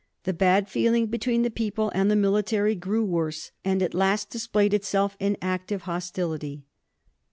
The 0.23 0.33
bad 0.33 0.67
feeling 0.67 1.05
between 1.05 1.43
the 1.43 1.51
people 1.51 1.91
and 1.93 2.09
the 2.09 2.15
military 2.15 2.73
grew 2.73 3.05
worse, 3.05 3.51
and 3.63 3.83
at 3.83 3.93
last 3.93 4.31
displayed 4.31 4.73
itself 4.73 5.15
in 5.19 5.37
active 5.43 5.83
hostility. 5.83 6.63